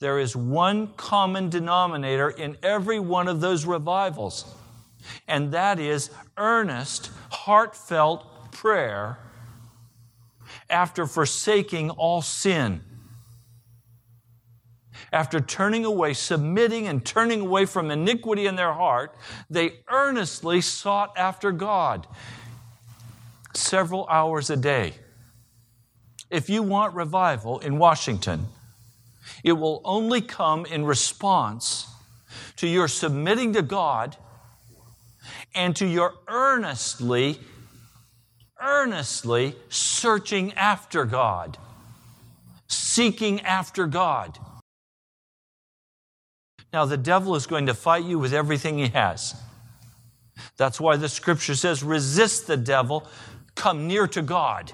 [0.00, 4.44] there is one common denominator in every one of those revivals,
[5.28, 9.18] and that is earnest, heartfelt prayer
[10.68, 12.82] after forsaking all sin
[15.12, 19.14] after turning away, submitting and turning away from iniquity in their heart,
[19.48, 22.06] they earnestly sought after God
[23.54, 24.94] several hours a day.
[26.30, 28.46] If you want revival in Washington,
[29.42, 31.88] it will only come in response
[32.56, 34.16] to your submitting to God
[35.54, 37.40] and to your earnestly,
[38.60, 41.58] earnestly searching after God,
[42.68, 44.38] seeking after God.
[46.72, 49.34] Now, the devil is going to fight you with everything he has.
[50.56, 53.06] That's why the scripture says, resist the devil,
[53.54, 54.72] come near to God.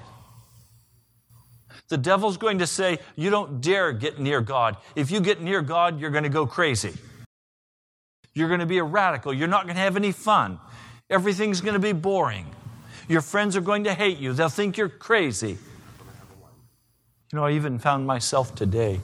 [1.89, 4.77] The devil's going to say, You don't dare get near God.
[4.95, 6.93] If you get near God, you're going to go crazy.
[8.33, 9.33] You're going to be a radical.
[9.33, 10.59] You're not going to have any fun.
[11.09, 12.45] Everything's going to be boring.
[13.07, 14.33] Your friends are going to hate you.
[14.33, 15.57] They'll think you're crazy.
[17.31, 18.99] You know, I even found myself today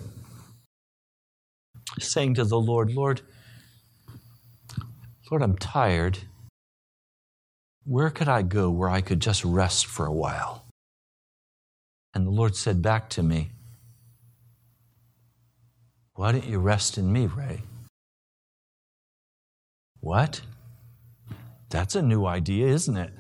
[1.99, 3.21] saying to the Lord, Lord,
[5.29, 6.19] Lord, I'm tired.
[7.85, 10.65] Where could I go where I could just rest for a while?
[12.13, 13.51] And the Lord said back to me,
[16.15, 17.63] Why don't you rest in me, Ray?
[19.99, 20.41] What?
[21.69, 23.11] That's a new idea, isn't it?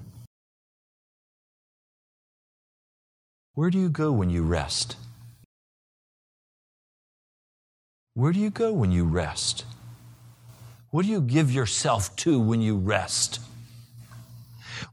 [3.55, 4.97] Where do you go when you rest?
[8.13, 9.65] Where do you go when you rest?
[10.91, 13.39] What do you give yourself to when you rest?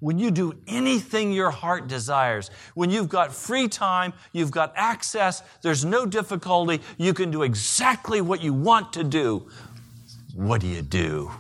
[0.01, 5.43] when you do anything your heart desires, when you've got free time, you've got access,
[5.63, 9.49] there's no difficulty, you can do exactly what you want to do.
[10.35, 11.31] What do you do?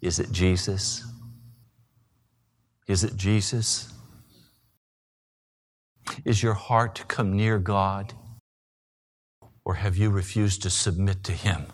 [0.00, 1.04] Is it Jesus?
[2.86, 3.92] Is it Jesus?
[6.24, 8.12] Is your heart come near God?
[9.64, 11.66] Or have you refused to submit to Him?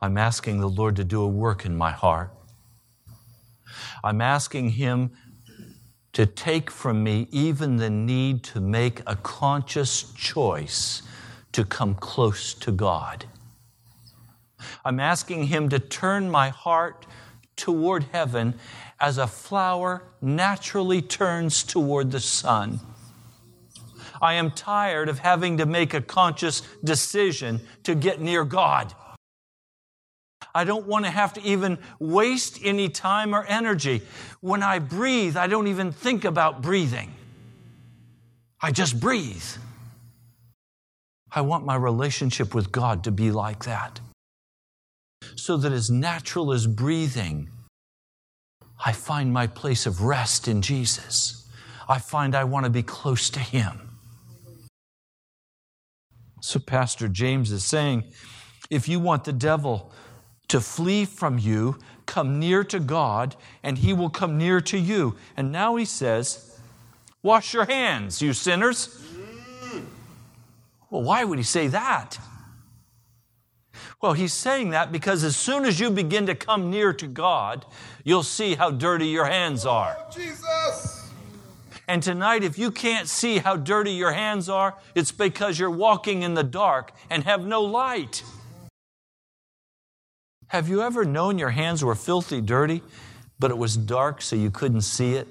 [0.00, 2.30] I'm asking the Lord to do a work in my heart.
[4.02, 5.12] I'm asking Him
[6.12, 11.02] to take from me even the need to make a conscious choice
[11.52, 13.26] to come close to God.
[14.84, 17.06] I'm asking Him to turn my heart
[17.56, 18.54] toward heaven
[19.00, 22.80] as a flower naturally turns toward the sun.
[24.24, 28.94] I am tired of having to make a conscious decision to get near God.
[30.54, 34.00] I don't want to have to even waste any time or energy.
[34.40, 37.12] When I breathe, I don't even think about breathing.
[38.62, 39.44] I just breathe.
[41.30, 44.00] I want my relationship with God to be like that.
[45.36, 47.50] So that as natural as breathing,
[48.86, 51.46] I find my place of rest in Jesus.
[51.86, 53.93] I find I want to be close to Him.
[56.44, 58.04] So, Pastor James is saying
[58.68, 59.90] if you want the devil
[60.48, 65.16] to flee from you, come near to God, and he will come near to you.
[65.38, 66.60] And now he says,
[67.22, 69.02] Wash your hands, you sinners.
[70.90, 72.18] Well, why would he say that?
[74.02, 77.64] Well, he's saying that because as soon as you begin to come near to God,
[78.04, 79.96] you'll see how dirty your hands are.
[79.98, 81.03] Oh, Jesus!
[81.86, 86.22] And tonight, if you can't see how dirty your hands are, it's because you're walking
[86.22, 88.22] in the dark and have no light.
[90.48, 92.82] Have you ever known your hands were filthy dirty,
[93.38, 95.28] but it was dark so you couldn't see it?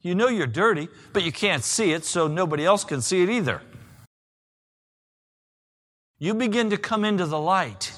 [0.00, 3.28] You know you're dirty, but you can't see it, so nobody else can see it
[3.28, 3.60] either.
[6.18, 7.92] You begin to come into the light.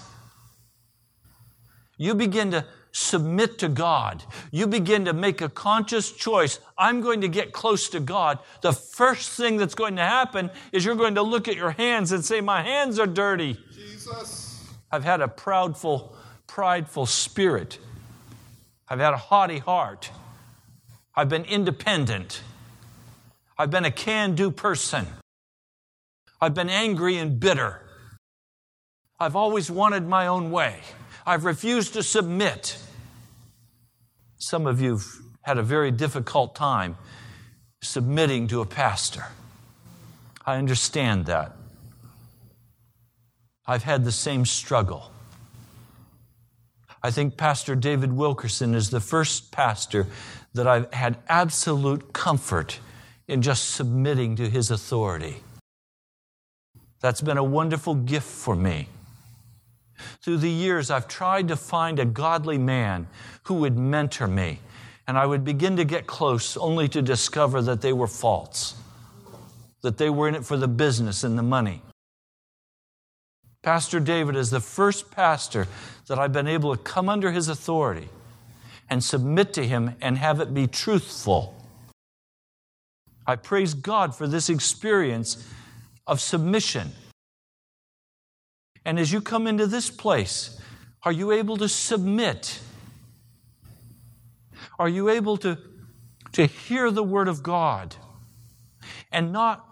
[1.98, 4.24] You begin to submit to God.
[4.50, 6.58] You begin to make a conscious choice.
[6.76, 8.38] I'm going to get close to God.
[8.62, 12.12] The first thing that's going to happen is you're going to look at your hands
[12.12, 13.58] and say, My hands are dirty.
[13.74, 14.74] Jesus!
[14.90, 16.12] I've had a proudful,
[16.46, 17.78] prideful spirit.
[18.88, 20.10] I've had a haughty heart.
[21.14, 22.42] I've been independent.
[23.58, 25.06] I've been a can do person.
[26.40, 27.82] I've been angry and bitter.
[29.18, 30.80] I've always wanted my own way.
[31.28, 32.78] I've refused to submit.
[34.38, 36.96] Some of you've had a very difficult time
[37.82, 39.26] submitting to a pastor.
[40.46, 41.54] I understand that.
[43.66, 45.12] I've had the same struggle.
[47.02, 50.06] I think Pastor David Wilkerson is the first pastor
[50.54, 52.80] that I've had absolute comfort
[53.28, 55.42] in just submitting to his authority.
[57.00, 58.88] That's been a wonderful gift for me.
[60.22, 63.06] Through the years, I've tried to find a godly man
[63.44, 64.60] who would mentor me,
[65.06, 68.74] and I would begin to get close only to discover that they were false,
[69.82, 71.82] that they were in it for the business and the money.
[73.62, 75.66] Pastor David is the first pastor
[76.06, 78.08] that I've been able to come under his authority
[78.88, 81.54] and submit to him and have it be truthful.
[83.26, 85.46] I praise God for this experience
[86.06, 86.92] of submission.
[88.88, 90.58] And as you come into this place,
[91.02, 92.58] are you able to submit?
[94.78, 95.58] Are you able to,
[96.32, 97.96] to hear the word of God
[99.12, 99.62] and not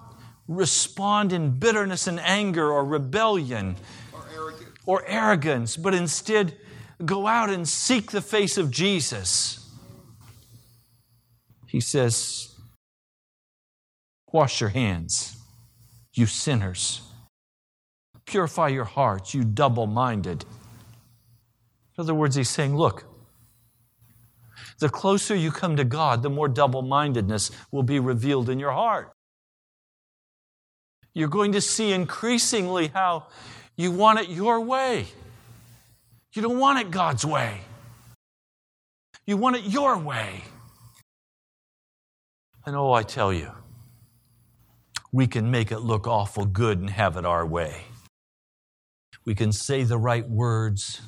[0.46, 3.76] respond in bitterness and anger or rebellion
[4.12, 4.68] Or arrogant.
[4.84, 6.54] or arrogance, but instead
[7.02, 9.66] go out and seek the face of Jesus?
[11.66, 12.54] He says,
[14.30, 15.38] Wash your hands,
[16.12, 17.05] you sinners.
[18.26, 20.44] Purify your hearts, you double minded.
[21.96, 23.04] In other words, he's saying, Look,
[24.78, 28.72] the closer you come to God, the more double mindedness will be revealed in your
[28.72, 29.12] heart.
[31.14, 33.28] You're going to see increasingly how
[33.76, 35.06] you want it your way.
[36.34, 37.60] You don't want it God's way,
[39.24, 40.44] you want it your way.
[42.66, 43.52] And oh, I tell you,
[45.12, 47.84] we can make it look awful good and have it our way.
[49.26, 51.02] We can say the right words.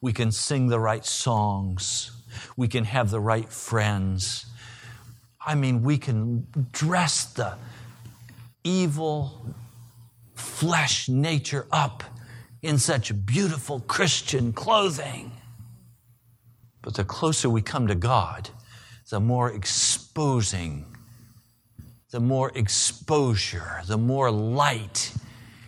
[0.00, 2.10] We can sing the right songs.
[2.56, 4.46] We can have the right friends.
[5.46, 7.56] I mean, we can dress the
[8.64, 9.54] evil
[10.34, 12.02] flesh nature up
[12.62, 15.30] in such beautiful Christian clothing.
[16.82, 18.48] But the closer we come to God,
[19.10, 20.86] the more exposing,
[22.10, 25.12] the more exposure, the more light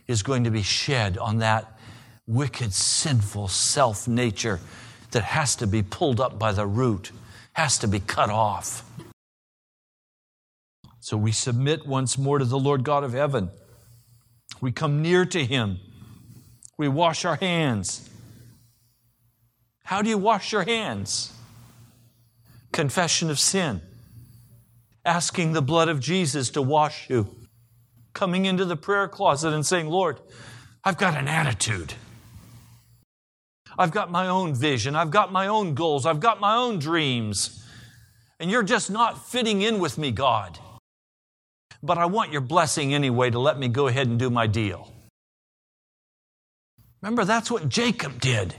[0.08, 1.78] is going to be shed on that
[2.26, 4.58] wicked, sinful self nature
[5.10, 7.12] that has to be pulled up by the root,
[7.52, 8.84] has to be cut off.
[11.00, 13.50] So we submit once more to the Lord God of heaven.
[14.60, 15.78] We come near to Him.
[16.76, 18.08] We wash our hands.
[19.84, 21.32] How do you wash your hands?
[22.72, 23.80] Confession of sin.
[25.04, 27.34] Asking the blood of Jesus to wash you.
[28.12, 30.20] Coming into the prayer closet and saying, Lord,
[30.84, 31.94] I've got an attitude.
[33.78, 34.96] I've got my own vision.
[34.96, 36.04] I've got my own goals.
[36.04, 37.64] I've got my own dreams.
[38.40, 40.58] And you're just not fitting in with me, God.
[41.82, 44.92] But I want your blessing anyway to let me go ahead and do my deal.
[47.00, 48.56] Remember, that's what Jacob did.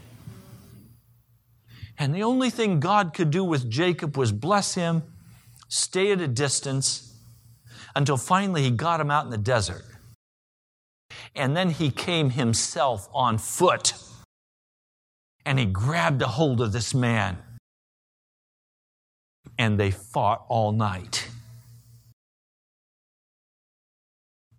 [1.97, 5.03] And the only thing God could do with Jacob was bless him,
[5.67, 7.08] stay at a distance,
[7.95, 9.83] until finally he got him out in the desert.
[11.35, 13.93] And then he came himself on foot
[15.45, 17.37] and he grabbed a hold of this man.
[19.57, 21.27] And they fought all night.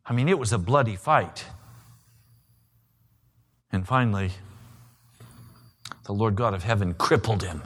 [0.05, 1.45] I mean, it was a bloody fight.
[3.71, 4.33] And finally,
[6.05, 7.63] the Lord God of heaven crippled him.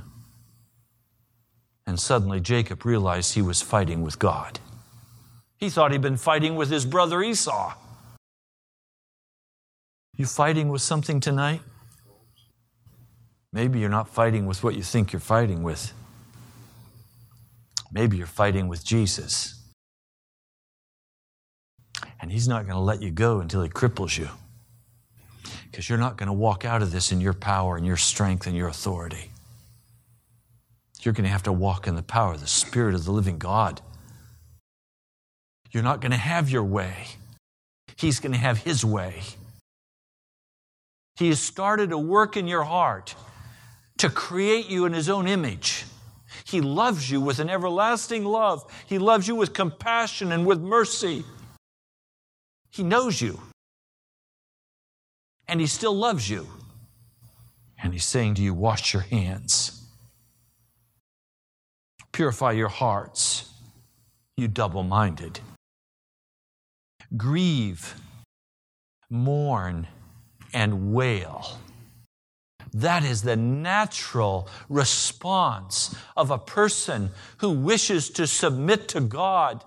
[1.86, 4.60] And suddenly Jacob realized he was fighting with God.
[5.58, 7.74] He thought he'd been fighting with his brother Esau.
[10.16, 11.60] You fighting with something tonight?
[13.52, 15.92] Maybe you're not fighting with what you think you're fighting with.
[17.92, 19.60] Maybe you're fighting with Jesus.
[22.20, 24.28] And He's not going to let you go until He cripples you.
[25.70, 28.46] Because you're not going to walk out of this in your power and your strength
[28.46, 29.30] and your authority.
[31.02, 33.38] You're going to have to walk in the power of the Spirit of the living
[33.38, 33.80] God.
[35.74, 37.08] You're not going to have your way,
[37.96, 39.22] He's going to have His way.
[41.16, 43.14] He has started a work in your heart
[43.98, 45.84] to create you in His own image.
[46.44, 48.64] He loves you with an everlasting love.
[48.86, 51.24] He loves you with compassion and with mercy.
[52.70, 53.40] He knows you.
[55.48, 56.46] And He still loves you.
[57.82, 59.84] And He's saying to you, Wash your hands,
[62.12, 63.50] purify your hearts,
[64.36, 65.40] you double minded.
[67.16, 67.94] Grieve,
[69.10, 69.86] mourn,
[70.52, 71.58] and wail.
[72.72, 79.64] That is the natural response of a person who wishes to submit to God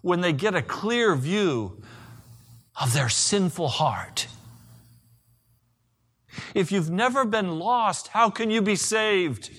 [0.00, 1.82] when they get a clear view
[2.80, 4.26] of their sinful heart.
[6.54, 9.50] If you've never been lost, how can you be saved?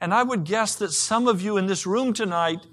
[0.00, 2.66] And I would guess that some of you in this room tonight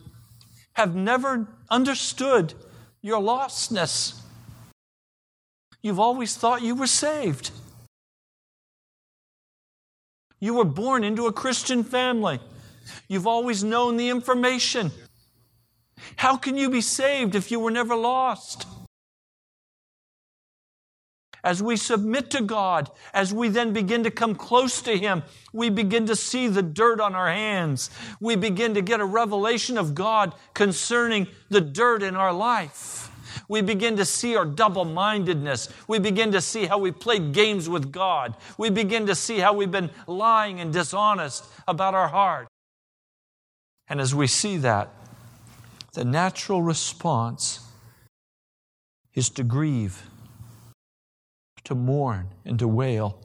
[0.74, 2.53] have never understood
[3.01, 4.19] your lostness.
[5.82, 7.51] You've always thought you were saved.
[10.39, 12.39] You were born into a Christian family.
[13.07, 14.91] You've always known the information.
[16.17, 18.65] How can you be saved if you were never lost?
[21.43, 25.69] As we submit to God, as we then begin to come close to Him, we
[25.69, 27.89] begin to see the dirt on our hands.
[28.21, 33.09] We begin to get a revelation of God concerning the dirt in our life.
[33.49, 35.67] We begin to see our double mindedness.
[35.87, 38.35] We begin to see how we played games with God.
[38.57, 42.47] We begin to see how we've been lying and dishonest about our heart.
[43.89, 44.89] And as we see that,
[45.93, 47.59] the natural response
[49.13, 50.03] is to grieve,
[51.66, 53.20] to mourn, and to wail.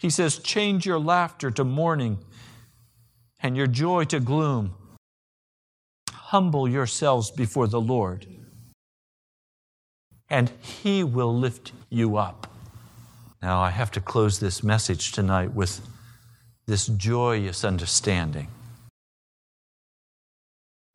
[0.00, 2.18] He says, Change your laughter to mourning
[3.40, 4.74] and your joy to gloom.
[6.10, 8.26] Humble yourselves before the Lord,
[10.28, 12.52] and He will lift you up.
[13.40, 15.80] Now, I have to close this message tonight with
[16.66, 18.48] this joyous understanding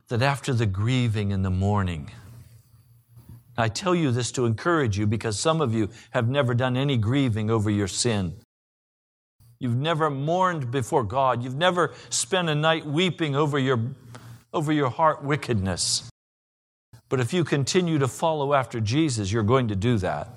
[0.08, 2.10] that after the grieving and the mourning,
[3.56, 6.96] I tell you this to encourage you because some of you have never done any
[6.96, 8.34] grieving over your sin.
[9.60, 11.42] You've never mourned before God.
[11.42, 13.80] You've never spent a night weeping over your,
[14.52, 16.10] over your heart wickedness.
[17.08, 20.28] But if you continue to follow after Jesus, you're going to do that.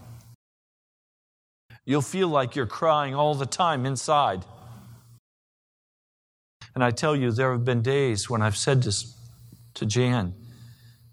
[1.86, 4.46] You'll feel like you're crying all the time inside.
[6.76, 9.16] And I tell you, there have been days when I've said this
[9.76, 10.36] to Jan,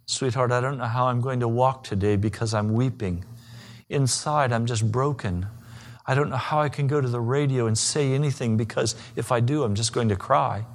[0.06, 3.24] Sweetheart, I don't know how I'm going to walk today because I'm weeping.
[3.88, 5.46] Inside, I'm just broken.
[6.06, 9.32] I don't know how I can go to the radio and say anything because if
[9.32, 10.66] I do, I'm just going to cry.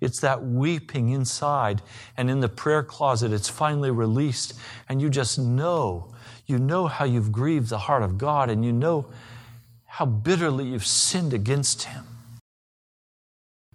[0.00, 1.82] It's that weeping inside,
[2.16, 4.54] and in the prayer closet, it's finally released,
[4.88, 6.14] and you just know,
[6.46, 9.06] you know how you've grieved the heart of God, and you know
[9.84, 12.04] how bitterly you've sinned against Him.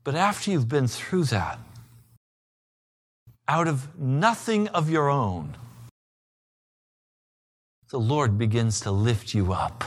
[0.03, 1.59] But after you've been through that,
[3.48, 5.56] out of nothing of your own,
[7.89, 9.84] the Lord begins to lift you up.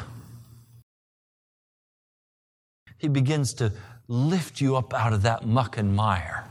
[2.99, 3.73] He begins to
[4.07, 6.45] lift you up out of that muck and mire.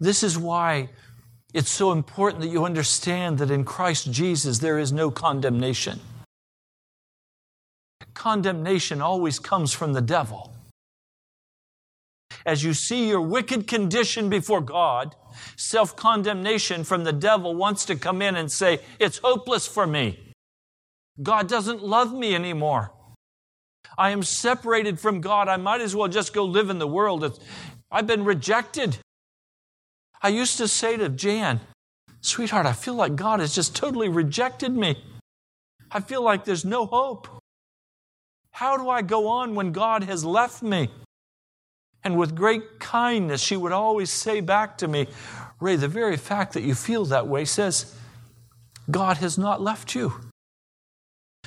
[0.00, 0.88] This is why
[1.54, 6.00] it's so important that you understand that in Christ Jesus there is no condemnation.
[8.14, 10.52] Condemnation always comes from the devil.
[12.46, 15.16] As you see your wicked condition before God,
[15.56, 20.32] self condemnation from the devil wants to come in and say, It's hopeless for me.
[21.20, 22.92] God doesn't love me anymore.
[23.98, 25.48] I am separated from God.
[25.48, 27.40] I might as well just go live in the world.
[27.90, 28.98] I've been rejected.
[30.22, 31.60] I used to say to Jan,
[32.20, 35.02] Sweetheart, I feel like God has just totally rejected me.
[35.90, 37.28] I feel like there's no hope.
[38.52, 40.90] How do I go on when God has left me?
[42.06, 45.08] And with great kindness, she would always say back to me,
[45.58, 47.96] Ray, the very fact that you feel that way says
[48.88, 50.12] God has not left you.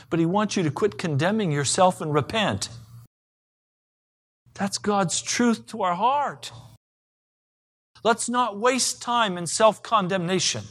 [0.09, 2.67] But He wants you to quit condemning yourself and repent.
[4.53, 6.51] That's God's truth to our heart.
[8.03, 10.65] Let's not waste time in self condemnation.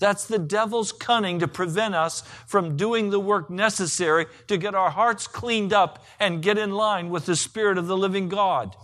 [0.00, 4.90] That's the devil's cunning to prevent us from doing the work necessary to get our
[4.90, 8.74] hearts cleaned up and get in line with the Spirit of the living God.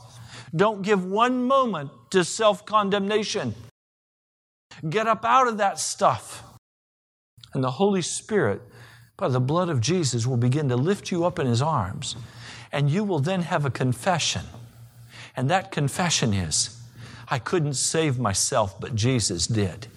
[0.54, 3.54] Don't give one moment to self condemnation.
[4.88, 6.42] Get up out of that stuff.
[7.54, 8.60] And the Holy Spirit,
[9.16, 12.16] by the blood of Jesus, will begin to lift you up in His arms.
[12.70, 14.42] And you will then have a confession.
[15.36, 16.78] And that confession is
[17.30, 19.88] I couldn't save myself, but Jesus did.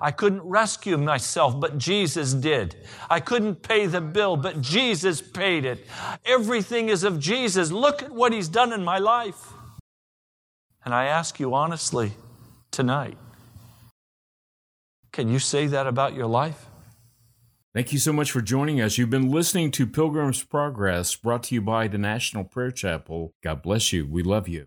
[0.00, 2.76] I couldn't rescue myself, but Jesus did.
[3.08, 5.86] I couldn't pay the bill, but Jesus paid it.
[6.24, 7.70] Everything is of Jesus.
[7.70, 9.52] Look at what He's done in my life.
[10.84, 12.12] And I ask you honestly
[12.70, 13.16] tonight
[15.14, 16.66] can you say that about your life?
[17.72, 18.98] Thank you so much for joining us.
[18.98, 23.32] You've been listening to Pilgrim's Progress, brought to you by the National Prayer Chapel.
[23.40, 24.06] God bless you.
[24.06, 24.66] We love you.